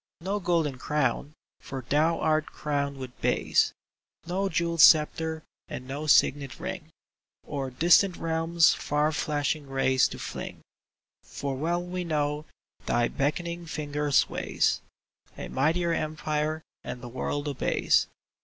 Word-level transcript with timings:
No 0.21 0.39
golden 0.39 0.79
crown, 0.79 1.33
for 1.59 1.85
thou 1.87 2.19
art 2.19 2.47
crowned 2.47 2.97
with 2.97 3.21
bays; 3.21 3.71
No 4.25 4.49
jewelled 4.49 4.81
sceptre, 4.81 5.43
and 5.67 5.87
no 5.87 6.07
signet 6.07 6.59
ring, 6.59 6.89
O'er 7.47 7.69
distant 7.69 8.17
realms 8.17 8.73
far 8.73 9.11
flashing 9.11 9.67
rays 9.67 10.07
to 10.07 10.17
fling; 10.17 10.61
For 11.21 11.55
well 11.55 11.83
we 11.83 12.03
know 12.03 12.45
thy 12.87 13.09
beckoning 13.09 13.67
finger 13.67 14.09
sways 14.11 14.81
A 15.37 15.49
mightier 15.49 15.93
empire, 15.93 16.63
and 16.83 17.03
the 17.03 17.07
world 17.07 17.47
obeys. 17.47 18.07